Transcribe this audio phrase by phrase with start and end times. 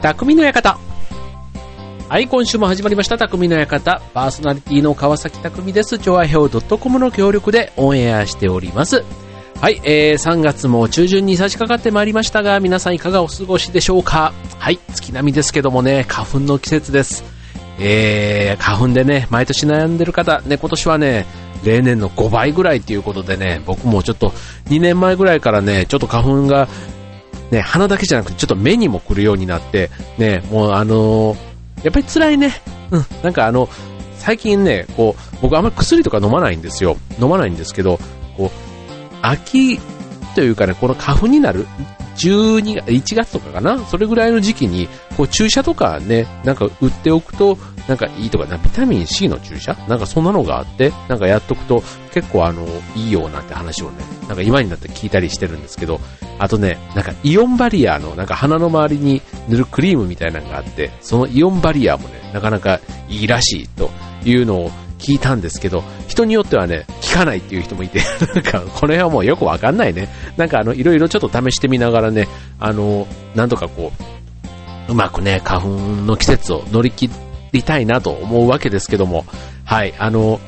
[0.00, 0.78] 匠の館。
[2.08, 4.00] はい、今週も始まりました、匠の館。
[4.14, 5.98] パーソナリティの川崎匠です。
[5.98, 9.04] 調和表 .com の協力でオンエアしております。
[9.60, 14.32] はい、えー、3月も中旬に差し掛かってまいりましたが、皆さんいかがお過ごしでしょうか？
[14.58, 17.24] はい、月並みですけどもね、花粉の季節です。
[17.80, 21.26] えー、花粉でね、毎年悩んでる方、ね、今年はね、
[21.64, 24.32] 例年の5倍ぐらいっていうことでね、僕もちょっと
[24.66, 26.68] 2年前ぐらいからね、ちょっと花粉が、
[27.50, 31.48] ね、鼻だけじゃなくてちょっと目にも来るようになって、ね、もうあのー
[31.84, 32.52] やっぱり辛いね。
[32.90, 33.68] うん、なんかあの、
[34.16, 36.96] 最近ね、こう、僕あんまり薬とか飲まないんですよ。
[37.20, 38.00] 飲まないんですけど、
[38.36, 38.50] こう、
[39.22, 39.78] 秋
[40.34, 41.66] というかね、この花粉になる、
[42.16, 43.78] 12月、1月とかかな？
[43.86, 47.56] それぐらいの時期に、こう注射とかね、なんか打っておくと、
[47.88, 49.74] なんかいいとか、なビタミン C の注射？
[49.88, 55.98] なんかそんなのがあって、なんかやっとくと結構あの、いいよなんて話をね、なんか今になって聞いたりしてるんですけど、
[56.38, 62.78] あとね、なんかイオンバリアの、なんか鼻の周りに塗るクリームみたいなのがあって、そのイオンバリアもね、なかなか
[63.08, 63.90] いいらしいと
[64.22, 68.02] いうのを聞いたんですけど、人によってはね、効かないっていう人もいて、
[68.34, 70.08] なんか、この辺はもうよくわかんないね。
[70.36, 72.28] なんかあの、いろいろちょっと試してみながらね、
[72.60, 73.92] あの、なんとかこ
[74.88, 77.10] う、うまくね、花粉の季節を乗り切っ
[77.58, 79.24] りたいなと思うわけですけども、
[79.64, 80.40] はい、あの、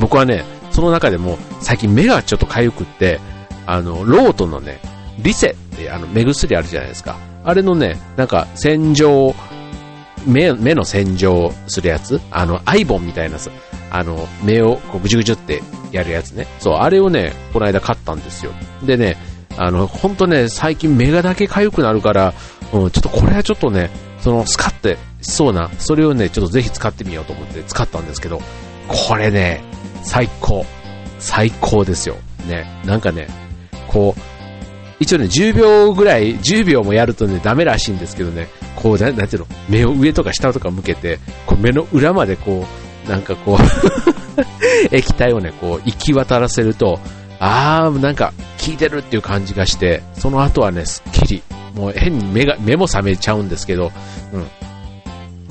[0.00, 3.20] 僕はね、その中でも最近目がちょっと痒くって、
[3.66, 4.80] あの、ロートのね、
[5.18, 7.16] リセってあの目薬あるじゃないですか。
[7.44, 9.34] あれのね、なんか洗浄、
[10.26, 13.50] 目、目の洗浄するやつあの、アイボンみたいなさ、
[13.90, 16.46] あの、目をこうぐじゅぐじゅってやるやつね。
[16.60, 18.52] そう、あれをね、この間買ったんですよ。
[18.84, 19.16] でね、
[19.58, 22.32] あの、ほんとね、最近目がだけ痒くなるから、
[22.72, 23.90] うん、ちょっとこれはちょっとね、
[24.20, 28.40] その、スカってそうな、それをね、ちょっとぜひ使ってみようと思って使ったんですけど、
[28.88, 29.62] これね、
[30.02, 30.66] 最高。
[31.18, 32.16] 最高ですよ。
[32.48, 33.28] ね、なんかね、
[33.88, 34.20] こう、
[34.98, 42.66] 一応ね、10秒ぐらい、10秒もやるとね、ダメらしいんですけどね、こう、なんていうの、目を上とか下とか向けて、こう目の裏までこ
[43.06, 43.58] う、なんかこう、
[44.94, 46.98] 液体をね、こう、行き渡らせると、
[47.38, 48.32] あー、なんか、
[48.64, 51.42] 効いてるっていう感じがして、その後はね、すっきり、
[51.74, 53.90] もう変に目が、目も覚めちゃうんですけど、
[54.32, 54.46] うん。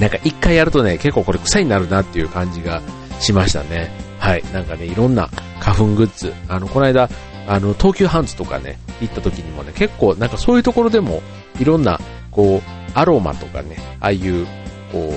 [0.02, 2.82] なんか一回やるとね、結構これ臭いになるなっていう感じが
[3.20, 3.92] しましたね。
[4.18, 4.44] はい。
[4.52, 5.30] なんかね、いろんな
[5.60, 7.08] 花粉グッズ、あの、この間、
[7.48, 11.22] あの、東急ハンズとかね、行った時にもね、結構なんかそういうところでも、
[11.60, 12.00] いろんな、
[12.32, 14.48] こう、アロマとかね、ああいう、
[14.92, 15.14] こ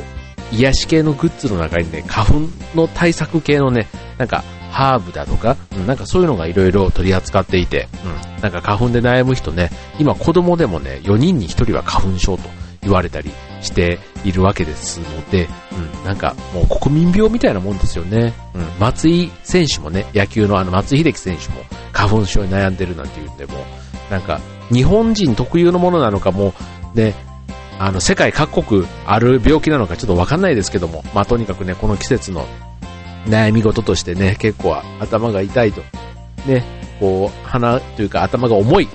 [0.52, 2.34] う、癒し系のグッズの中にね、花粉
[2.74, 3.86] の対策系のね、
[4.18, 13.30] なんか、ハーブだとか、うん、なんかそういうのがいろいろ取り扱っていて、うん、なんか花粉で悩む人ね、今子供でもね、4人に1人は花粉症と言われたり
[13.60, 18.34] しているわけですので、うん、なんかもう国民病みたいなもんですよね。
[18.54, 23.64] うん、松井選手もね、野球のあの松井秀喜選手も花粉症に悩んでるなんて言っても、
[24.10, 24.40] なんか
[24.70, 26.54] 日本人特有のものなのかも
[26.94, 27.14] ね、
[27.78, 32.46] あの世界各国ある病気なのかちょっとわかんないですけども、まあとにかくね、この季節の
[33.26, 35.80] 悩み事としてね、結構頭が痛いと、
[36.46, 36.62] ね、
[37.00, 38.88] こう、鼻というか頭が重い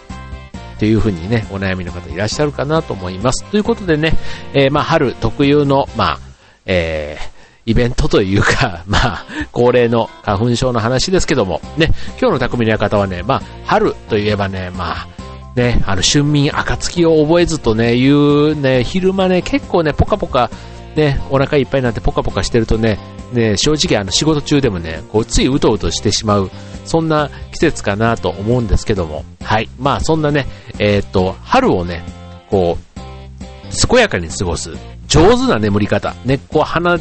[0.80, 3.44] というふうにね、お悩みの方いらっしゃるかなと思います。
[3.46, 4.14] ということでね、
[4.54, 6.20] えー、まあ春特有の、まあ、
[6.66, 15.08] えー、イベントというか、 まあ、恒例の花粉症の話ですけども、ね、今日の匠の館はね、まあ、春といえばね、まあ、
[15.56, 20.50] ね、あの、春眠暁を覚えずとね、いうね、昼間ね、結構ね、ポカポカ、
[20.96, 22.98] ね、お腹いっぱいになってポカポカしてるとね、
[23.34, 26.50] ね、正直あの仕事中でもね、こうついうとうとしてしまう、
[26.86, 29.70] そんな季節かなと思うんですけども、はい。
[29.80, 30.48] まあそんなね、
[30.80, 32.04] えー、っと、春をね、
[32.50, 34.72] こう、健やかに過ごす、
[35.08, 36.98] 上手な眠り方、ね、こ鼻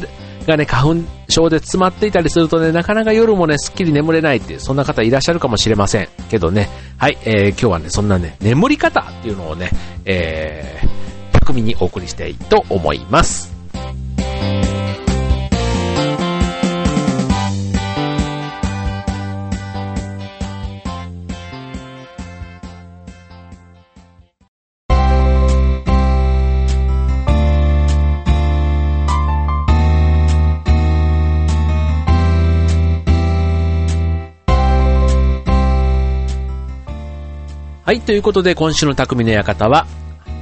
[0.47, 6.09] がね、花粉症で詰まっていたりするとね、なかなか夜もね、すっきり眠れないっていう、そんな方いらっしゃるかもしれません。
[6.29, 9.69] けどね、はい、えー、今日はね、そんなね、眠り方っていうのをね、
[10.05, 13.48] えー、巧みにお送りしたいと思います。
[37.89, 39.87] はい、ということで今週の匠の館は、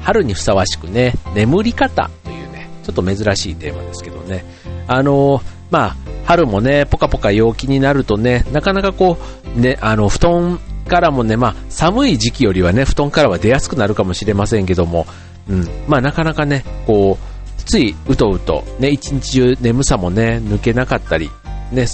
[0.02, 4.44] 春にふさわしくね、眠り方というね、ちょっと珍しいテーマですけどね。
[4.86, 5.42] あのー、
[5.72, 5.96] まあ、
[6.26, 9.18] 春もね、ポカポカ陽気になるとね、なかなかこ
[9.56, 10.60] う、ね、あの、布団
[10.90, 15.08] からもね、まあ、寒い時期よりはね、布団からは出やすくなるかもしれませんけども、
[15.50, 21.32] うん、まあ、なかなかね、こう、ついうとうと、ね、一日中眠さもね、抜けなかったり、
[21.72, 21.86] ね、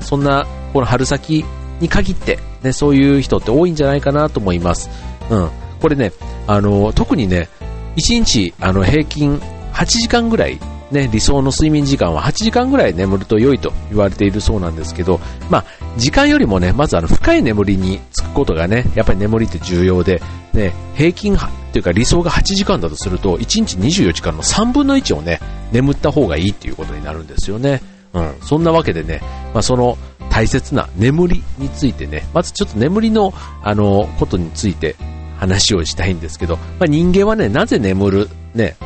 [0.00, 1.44] そんな、この春先
[1.80, 4.90] に限って、ね、そういう人って多いんじゃないかなと思います。
[5.30, 5.50] うん。
[5.80, 6.12] これね、
[6.46, 7.48] あの、特にね、
[7.96, 9.40] 1日、あの、平均
[9.72, 10.58] 8時間ぐらい
[10.92, 15.20] ね、理想の睡眠時間は8時間ぐらい眠ると良いと言われているそうなんですけど、
[15.50, 15.64] まあ、
[15.96, 20.22] 時間よりもね、まずあの、深い眠りにつくことがね、やっぱり眠りって重要で、
[20.52, 21.38] ね、平均っ
[21.72, 25.40] ていうか理想が8時間だとすると、1日24時間の3分の1をね、
[25.72, 27.80] 眠った方がいいっていうことになるんですよね。
[28.12, 28.34] うん。
[28.42, 29.22] そんなわけでね、
[29.54, 29.96] まあ、その
[30.32, 34.96] 大切な眠りについてね、まずちょっと眠りの、あの、ことについて
[35.36, 38.76] 話をしたいんですけど、まあ、人間はね、なぜ眠る、ね、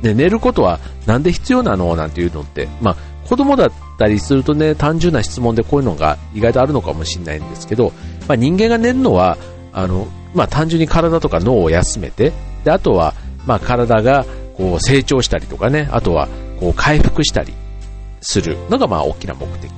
[0.00, 1.94] ね、寝ることはなんで必要なの？
[1.94, 2.96] なんていうのって、まあ、
[3.28, 7.92] 子供だったりするとね、単純な質問でこういうのが意外とあるのかもしれないんですけど、
[8.26, 9.36] まあ、人間が寝るのは、
[9.74, 12.32] あの、まあ、単純に体とか脳を休めて、
[12.64, 13.14] で、あとは、
[13.46, 14.24] まあ、体が
[14.56, 16.28] こう成長したりとかね、あとは
[16.58, 17.52] こう回復したり
[18.22, 19.70] するのがまあ大きな目的。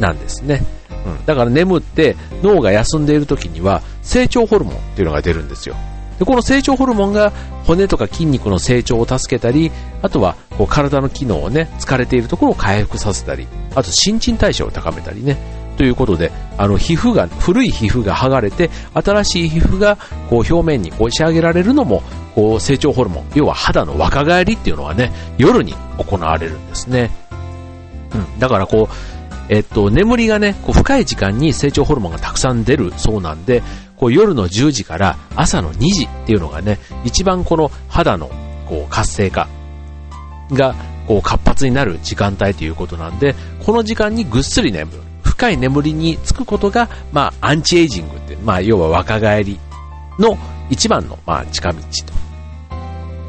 [0.00, 0.64] なんですね。
[1.04, 5.74] うん、だから眠って脳が休んでいる時には成長ホルモンっていうのが出るんですよ。
[6.18, 7.32] でこの成長ホルモンが
[7.64, 9.72] 骨とか筋肉の成長を助けたり、
[10.02, 15.36] あとはこう体の機能をね、疲れているところを回復させたり、あと新陳代謝を高めたりね、
[15.76, 19.96] ということで、あの皮膚が、古い皮膚が剥がれて、新しい皮膚が
[20.28, 22.02] こう表面に押し上げられるのも、
[22.34, 27.10] こう成長ホルモン、要は肌の若返りっていうのはね、夜に行われるんですね。
[28.14, 28.38] うん。
[28.38, 28.94] だからこう、
[29.52, 33.62] えっと、眠りがね、こう深い時間に成長ホルモンがたくさん出るそうなんで、
[33.98, 38.30] こう夜の10時から朝の2時っていうのがね、一番この肌の
[38.66, 39.48] こう活性化
[40.52, 40.74] が
[41.06, 45.02] こう活発になる時間帯ということなんで、この時間にぐっすり眠る。
[45.22, 49.60] 深い眠りにつくことが、まあ、アンチエイジングって、まあ、要は若返り
[50.18, 50.38] の
[50.70, 51.78] 一番の、まあ、近道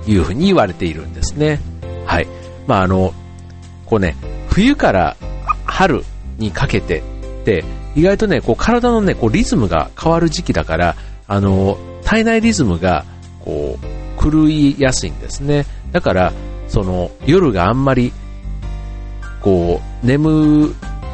[0.06, 1.60] というふうに言われているんですね。
[2.06, 2.28] はい。
[2.66, 3.14] まあ、あの、
[3.86, 4.16] こうね、
[4.48, 5.18] 冬から
[5.66, 6.06] 春
[6.38, 7.04] にかけて
[7.46, 7.64] で、
[7.96, 10.96] 意外とね、こう体のね、こうリズムが変わる時期だから、
[11.28, 13.06] あの、体内リズムが、
[13.44, 15.66] こう、狂いやすいんですね。
[15.92, 16.34] だから、
[16.68, 18.12] その、夜があんまり、
[19.42, 20.66] こう、眠、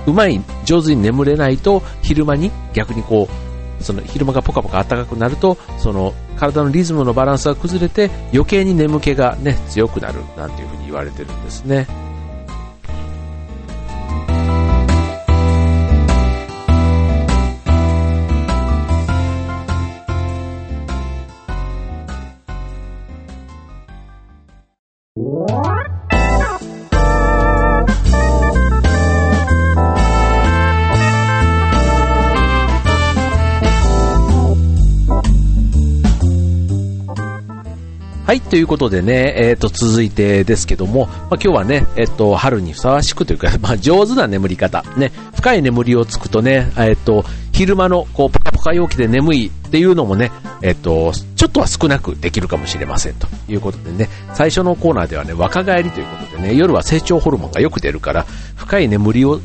[0.07, 11.87] うまい、上手に眠れないと、昼間に逆にこう、その昼間がポカポカ暖かくなると、その体のリズムのバランスが崩れて余計に眠気がね、強くなるなんていうふに言われてるんですね。
[38.29, 50.31] はい、ということでね、えっ、ー、と、続いてですけども、まあ、今日はね、えっ、ー、と、春にふさわしくというか、 まあ、上手な眠り方、ね、深い眠りをつくとね、えっ、ー、と、昼間の、こう、ポカポカ陽気で眠いっていうのもね、
[50.61, 59.41] えっ、と、ちょっとは少なくできるかもしれませんということでね、最初のコーナーではね、若返りということでね、夜は成長ホルモンがよく出るから、深い眠りを、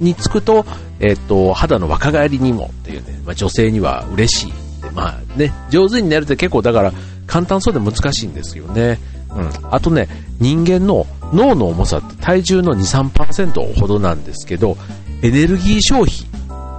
[0.00, 0.66] につくと、
[0.98, 4.52] えっ、と、肌の若返りにもっていうね、まあ、女性には嬉しい。
[4.96, 6.92] まあね、上手に寝るって結構だから、
[7.26, 8.98] 簡単そうで難しいんですよね。
[9.34, 9.50] うん。
[9.70, 10.08] あとね、
[10.40, 14.76] 人間の脳の重さって体重の2、3%ほどなんですけど、
[15.22, 16.14] エネルギー消費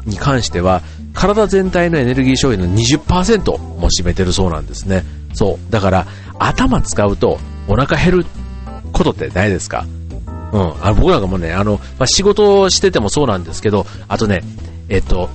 [0.05, 0.81] に関しては、
[1.13, 5.03] 体全体のエネルギー消費の20%も占めてるそうなんですね。
[5.33, 5.71] そう。
[5.71, 6.07] だから、
[6.39, 8.25] 頭使うとお腹減る
[8.93, 9.85] ことってないですか？
[10.53, 10.61] うん。
[10.81, 14.41] あ僕なんかもね、あの、まあ、仕事をしててもそうなんですけど、あとね、
[14.89, 15.29] えっと、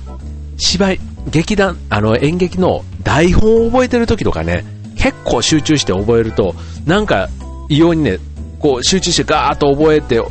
[0.57, 4.65] 芝居、劇団、あの、演劇の台本を覚えてる時とかね、
[5.03, 6.55] 結構集中して覚えると、
[6.85, 7.27] なんか
[7.67, 8.19] 異様にね、
[8.59, 10.21] こう集中してガーッと覚えて、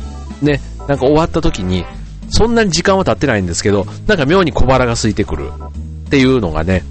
[0.41, 1.85] ね、なんか終わった時に、
[2.29, 5.51] そんなに時間は経ってないんですけど、なんか妙に小腹が空いてくる
[6.07, 6.83] っていうのがね、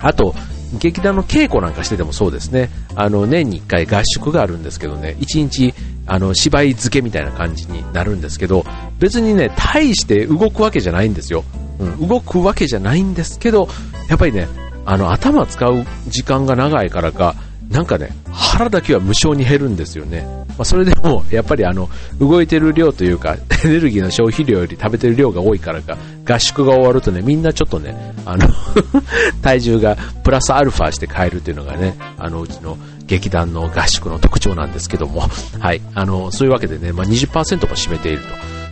[0.00, 0.34] あと、
[0.78, 2.68] 劇団の稽古なんかしててもそうですね。
[2.94, 5.72] あの、年に1回合宿があるんですけどね、1日、
[6.06, 8.66] あの、芝居漬けみたいな感じになるんですけど、
[8.98, 11.42] 別にね、大して動くわけじゃないんですよ。
[11.78, 13.66] うん、動くわけじゃないんですけど、
[14.10, 14.46] やっぱりね、
[14.88, 17.34] あの、頭使う時間が長いからか、
[17.70, 20.22] なんかね、腹だけは無性に減るんですよね。
[20.22, 28.48] まあ、それでも、 やっぱりあの、動いてる量というか、 エネルギーの消費量より食べてる量が多いからか、合宿が終わるとね、みんなちょっとね、あの
[29.42, 35.28] 体重がプラスアルファして帰るっていうのがね、あの、うちの劇団の合宿の特徴なんですけども、
[35.58, 38.20] はい、あの、そういうわけでね、まあ、20%も占めている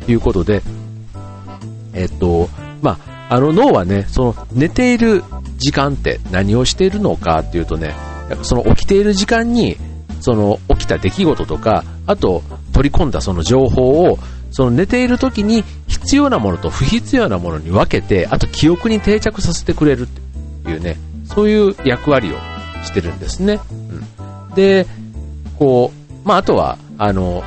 [0.07, 0.63] ということで、
[1.93, 2.49] えっと、
[2.81, 5.25] まあ、あの脳はね、その寝ている
[5.59, 7.95] 時間って何をしているのかっていうとね、
[8.43, 9.77] その起きている時間に、
[10.21, 12.43] その起きた出来事とか、あと
[12.73, 14.19] 取り込んだその情報を、
[14.51, 20.07] その寝ている時に必要なものと不必要なものに分けて、あと記憶に定着させてくれるっ
[20.65, 22.37] ていうね、そういう役割を
[22.85, 23.61] してるんですね。
[23.71, 24.55] うん。
[24.55, 24.87] で、
[25.59, 25.93] こ
[26.25, 27.43] う、まあ、あとは、あの、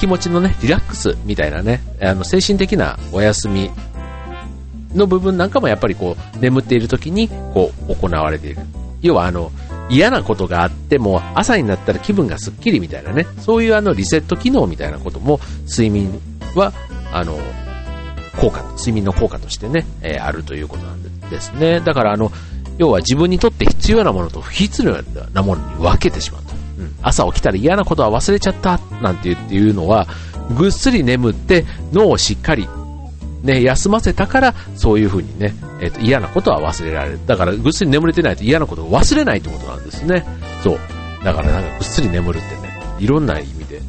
[0.00, 3.70] 気持ちのね、リラックスみたいなね、あの、精神的なお休み
[4.94, 8.60] の部分なんかもやっぱりこう、眠っている時に、こう、行われている。
[9.02, 9.52] 要はあの、
[9.90, 16.20] 嫌なことがあっても、朝になったら気分がスッキリみたいなね、そういうあの、リセット機能みたいなことも、睡眠
[16.54, 16.72] は、
[17.12, 17.38] あの、
[18.40, 21.80] 効果、睡眠の効果としてね、えー、あるということなんですね。
[21.80, 22.32] だからあの、
[22.78, 26.54] 要は自分にとって必要なものと不必要なものに分けてしまうと。
[26.78, 30.08] うん、朝起きたら嫌なことは忘れちゃったなんていうのは、
[30.56, 32.68] ぐっすり眠って脳をしっかり
[33.44, 37.20] ね、休ませたから、そういう風にね、えっ、と、嫌なことは忘れられる。
[37.26, 40.24] だから、ぐっすり眠れてないと嫌なことを忘れないってことなんですね。
[40.62, 40.78] そう。
[41.22, 43.80] だからなんかぐっすり眠るってね、いろんな意味で、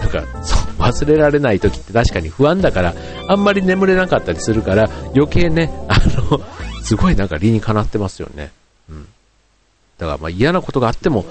[0.00, 2.94] なんか、そう、忘れられない時って確かに不安だから、
[3.28, 5.98] あんまり眠れなかったりするから、余計ね、あ
[6.30, 6.40] の、
[6.82, 8.50] すごいなんか理にかなってますよね。
[8.88, 9.06] うん。
[9.98, 11.24] だからまあ嫌なことがあっても、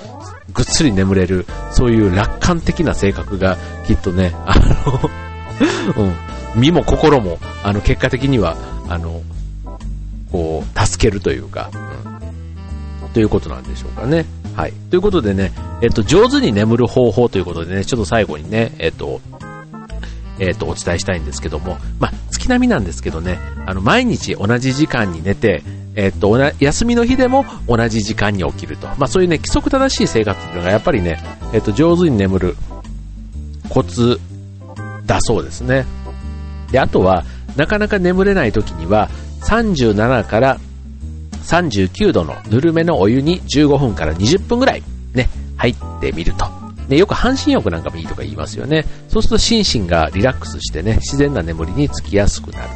[0.54, 5.10] ぐっすり眠れる、そういう楽観的な性格が、きっとね、あの
[6.04, 6.14] うん、
[6.56, 8.56] 身も心も、あの、結果的には、
[8.88, 9.22] あの、
[10.32, 11.70] こう、助けるというか、
[13.04, 14.26] うん、ということなんでしょうかね。
[14.56, 14.74] はい。
[14.90, 19.22] ということでね、えっと、上手に眠る方法ということでね、ちょっと最後にね、えっと、
[20.40, 25.64] えっと、お伝えしたいんですけども、まあ、月並みなんですけどね、あの、毎日同じ時間に寝て、
[25.96, 28.88] えっと、休みの日でも同じ時間に起きると。
[28.88, 31.20] まあ、そういうね、規則正しい生活っていうのがやっぱりね、
[31.54, 32.56] えっと、上手に眠る
[33.70, 34.20] コツ
[35.06, 35.86] だそうですね。
[36.72, 37.24] で、あとは、
[37.56, 39.10] なかなか眠れない時には、
[39.42, 40.60] 37から
[41.44, 46.46] 39度のぬるめのお湯に15分から20分ぐらいね、入ってみると。
[46.90, 48.86] で、よく半身浴なんかもいいとか言いますよね。
[49.10, 52.70] そうすると心身がリラックスしてね、自然な眠りにつきやすくなる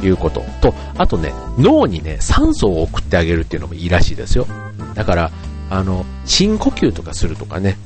[0.00, 4.46] ということと、あとね、脳にね、酸素を送ってあげるっていうのもいいらしいですよ。
[4.94, 5.30] だから、
[5.70, 7.78] あの、深呼吸とかするとかね、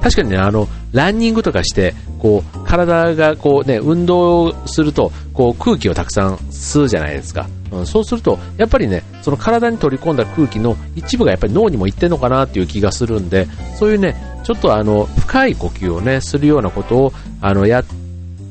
[0.00, 7.48] 確かにね、あの、ランニングとかして、こう、体がこうね、運動すると、こう、空気をたくさん吸うじゃないですか。
[7.72, 13.48] うん、そうすると、やっぱりね、その体に取り込んだ空気の一部がやっぱり脳にも行ってんのかなっていう気がするんで、
[13.78, 17.84] そういうね、ちょっとあの、深い呼吸をね、するようなことを、あの、やっ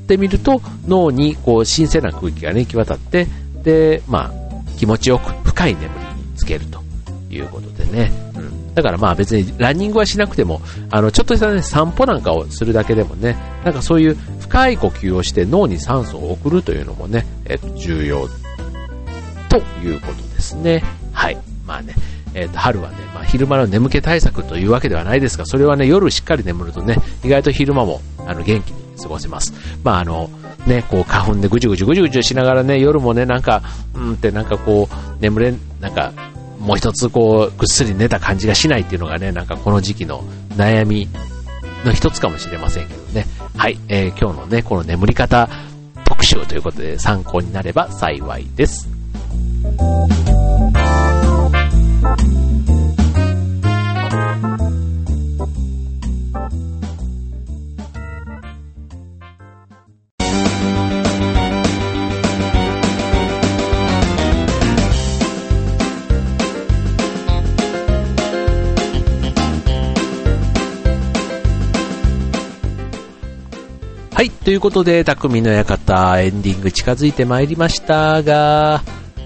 [0.08, 3.28] てみると、脳にこう、新鮮な空気がね、行き渡って、
[3.64, 6.82] で、まあ、気持ちよく深い眠りにつけると
[7.30, 8.12] いうことでね、
[8.76, 18.28] だからまあ別にランニングはしなくても、あの、ちょっとしたね、散歩なんかをするだけでもね、なんかそういう深い呼吸をして脳に酸素を送るというのもね、えっと、重要
[19.50, 20.84] ということですね。
[21.14, 21.38] はい。
[21.66, 21.96] まあね、
[22.34, 29.54] えっ、と、春はね、まあ昼間の眠気対策というわけではないですが、それはね、夜しっかり眠るとね、意外と昼間も、あの、元気に過ごせます。
[29.84, 30.30] まああの、
[30.68, 33.64] ね、こう花粉でぐじゅぐじゅぐじゅぐじゅしながらね、夜もね、なんか、
[33.94, 36.12] うんってなんかこう、眠れ、なんか、
[36.66, 40.24] もう一つこう、ぐっすり寝た感じがしないっていうのがね、なんかこの時期の
[40.58, 41.08] 悩み
[41.86, 43.28] の一つかもしれませんけどね。
[43.56, 45.48] はい、えー、今日のね、この眠り方
[46.06, 48.90] 特集ということで参考になれば幸いです。
[74.26, 78.82] はい、ということで、匠の館、エンディング近づいてまいりましたが、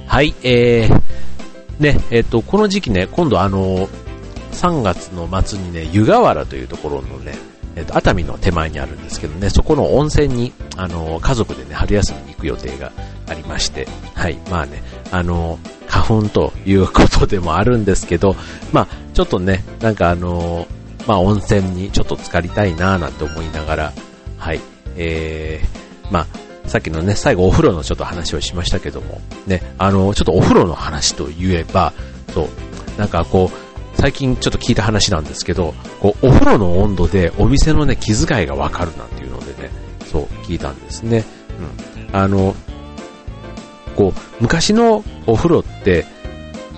[0.06, 3.88] はい、えー、ね、えっ、ー、と、この時期ね、今度あの、
[4.52, 7.38] 3月の末にね、湯河原というところのね、
[7.78, 12.92] えっ、ー、と、熱海の手前にあるんですけどね、そこの温泉に、あの、家族でね、春休みに行く予定が
[13.30, 18.36] ありまして、はい、まあね、あの、花粉ということでもあるんですけど、
[18.74, 20.68] まあ、ちょっとね、なんかあの、
[21.08, 23.94] まあ、温泉にちょっと浸かりたいなぁなんて思いながら、
[24.38, 24.60] はい、
[25.00, 26.28] えー、まあ、
[26.70, 31.94] さっきのね、最後お風呂のちょっと話をしましたけども、ね、あの、ちょっとお風呂の話といえば、
[32.34, 39.72] そう、なんかこう、最近ちょっと聞いた話なんですけど、こう、お風呂の温度でお店のね、気遣いがわかるなんていうのでね、
[40.06, 41.24] そう、聞いたんですね。
[42.12, 42.16] うん。
[42.16, 42.56] あの、
[43.96, 46.06] こう、昔のお風呂って、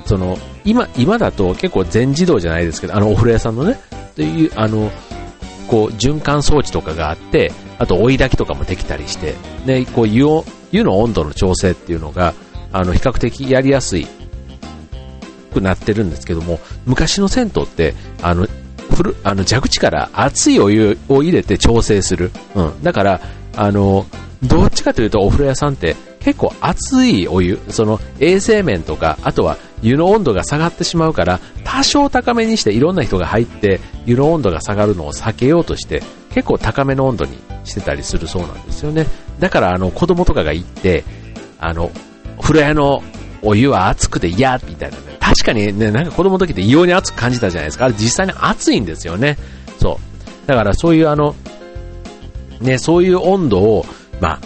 [0.06, 3.80] その、今、今だと結構全自動じゃないですけど、あの、お風呂屋さんのね、
[4.16, 4.92] という、あの、
[5.68, 7.52] こう、循環装置とかがあって、
[7.82, 9.34] あと追い炊きとかもできたりして、
[9.66, 12.36] で、こう湯を、湯の温度の調整っていうのが、
[12.72, 14.06] あの、比較的やりやすい
[15.52, 18.48] くなってるんですけども、昔の銭湯って、あの、
[19.02, 22.30] る、あの、蛇口から熱いお湯を入れて調整する。
[22.54, 22.84] うん。
[22.84, 23.22] だから、
[23.56, 24.06] あの、
[24.44, 39.06] どっちかというとお風呂屋さんって結構熱いお湯、その衛生面とか、あとは湯の温度が下がってしまうから、多少高めにしていろんな人が入って、湯の温度が下がるのを避けようとして、結構高めの温度にしてたりするそうなんですよね。
[39.40, 41.04] だからあの子供とかが行って、
[41.60, 41.92] あの、
[42.42, 43.04] 風呂屋の
[43.42, 45.18] お湯は熱くて嫌みたいなね。
[45.20, 47.86] 確かにね、なんか子供の時って異様に熱く感じたじゃないですか。
[47.86, 49.38] あれ実際に熱いんですよね。
[49.80, 50.00] そ
[50.46, 50.48] う。
[50.48, 51.36] だからそういうあの、
[52.60, 53.86] ね、そういう温度を、
[54.20, 54.40] ま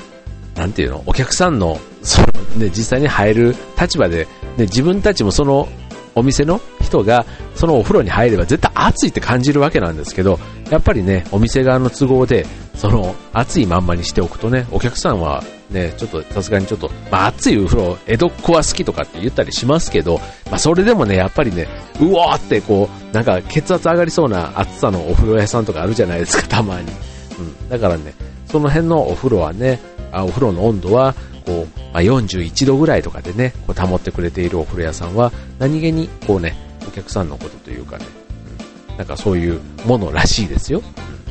[0.55, 4.25] あ、なんていうの、お客さんの、そのね、実際に入る立場で、
[4.57, 5.67] ね、自分たちもその
[6.15, 12.45] お店の人がそのお風呂に入れば絶対暑いって感じるわけなんですけど、やっぱりね、お店側の都合で、
[12.75, 20.19] その暑いまんまにしておくとね、お客さんはね、ちょっとさすがにちょっと、まあ暑いお風呂、江戸っ子は好きとかって言ったりしますけど、
[20.49, 21.67] まあそれでもね、やっぱりね、
[21.99, 26.91] うわーってこう、なんか血圧上がりそうな暑さのお風呂屋さんとかあるじゃないですか、たまに。
[27.39, 27.69] うん。
[27.69, 28.13] だからね、
[28.47, 29.79] その辺のお風呂はね、
[30.11, 36.55] あお風呂の温度は、こう、まあ、41度ぐらいとかでね、こう保ってくれているお風呂屋さんは、何気に、こうね、
[36.87, 38.05] お客さんのことというかね、
[38.97, 40.81] なんかそういうものらしいですよ。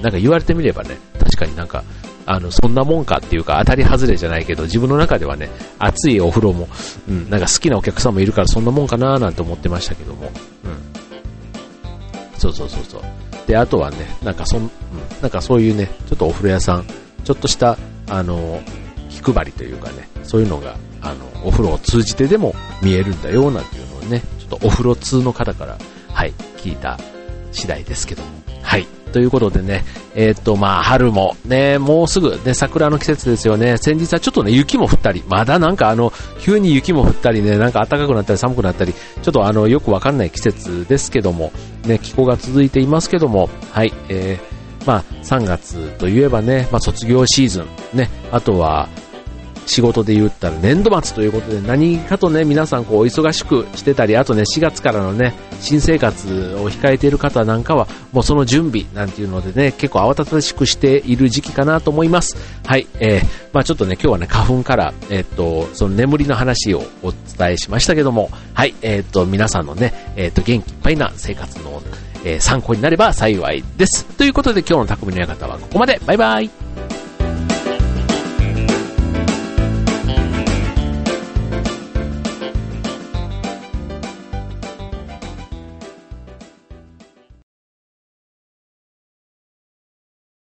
[0.03, 1.83] なんか言われてみればね、確かになんか、
[2.27, 6.69] あの、そんなもんかっていうか、当たり外れじゃないけど、自分の中ではね、暑いお風呂も、
[7.09, 10.31] うん、なんか好きなお客さんもいるから、そんなもんかなーなんて思ってましたけども、
[10.65, 12.39] うん。
[12.39, 13.03] そうそうそうそう。
[13.47, 14.71] で、あとはね、なんかそん、うん、
[15.21, 16.87] なんかそういうね、ちょっとお風呂屋さん、
[17.25, 17.79] ちょっとした、
[18.09, 18.63] あの、
[19.11, 25.79] 気配りというかね、そういうのが、あの、お風呂を通じてでも見えるんだよ、なんていうのをね、ちょっとお風呂通の方から、
[26.13, 26.99] はい、聞いた
[27.55, 28.29] 次第ですけども。
[28.63, 28.87] はい。
[29.13, 29.85] ということでね、
[30.17, 33.77] えー、っと、まあ、春もね、もうすぐね、桜の季節ですよね。
[33.77, 41.53] 先日はちょっとね、雪も降ったり、まだなんかあの、急に雪も降ったりね、なんか暖かくなったり寒くなったり、ちょっとあの、よくわかんない季節ですけども、
[41.87, 48.89] ね、気候が続いていますけども、はい、えー、まあ、3月といえばね、まあ、卒業シーズン、ね、あとは、
[49.67, 62.37] 仕事で言ったら年度末ということで何かとね、皆さんこう忙しくしてたり、あとね、4月からのね、新生活を控えている方なんかは、もうその準備なんていうのでね、結構慌ただしくしている時期かなと思います。
[62.67, 71.83] はい、えー、まあちょっとね、今日はね、花粉から、え、っと、その眠りの話をお伝えしましたけども、はい、え、っと、皆さんのね、えっと、元気いっぱいな生活の、
[72.27, 74.07] え参考になれば幸いです。
[74.07, 76.01] ということで今日の匠の館はここまで。
[76.07, 76.94] バイバイ。